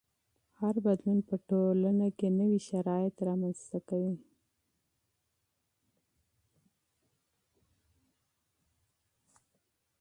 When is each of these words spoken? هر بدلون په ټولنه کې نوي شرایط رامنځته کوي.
هر 0.59 0.75
بدلون 0.85 1.19
په 1.29 1.35
ټولنه 1.49 2.07
کې 2.17 2.27
نوي 2.39 2.59
شرایط 2.69 3.15
رامنځته 3.27 3.79
کوي. 3.89 4.15